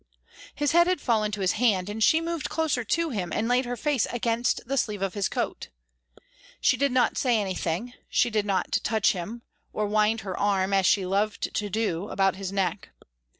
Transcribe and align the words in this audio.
His 0.55 0.71
head 0.71 0.87
had 0.87 0.99
fallen 0.99 1.31
to 1.33 1.41
his 1.41 1.51
hand, 1.51 1.87
and 1.87 2.03
she 2.03 2.21
moved 2.21 2.49
closer 2.49 2.83
to 2.83 3.11
him 3.11 3.31
and 3.31 3.47
laid 3.47 3.65
her 3.65 3.77
face 3.77 4.07
against 4.11 4.65
the 4.67 4.75
sleeve 4.75 5.03
of 5.03 5.13
his 5.13 5.29
coat. 5.29 5.67
She 6.59 6.75
did 6.75 6.91
not 6.91 7.19
say 7.19 7.39
anything, 7.39 7.93
she 8.09 8.31
did 8.31 8.47
not 8.47 8.79
touch 8.83 9.11
him, 9.11 9.43
or 9.73 9.85
wind 9.85 10.21
her 10.21 10.35
arm, 10.35 10.73
as 10.73 10.87
she 10.87 11.05
loved 11.05 11.53
to 11.53 11.69
do, 11.69 12.09
about 12.09 12.35
his 12.35 12.51
neck. 12.51 12.89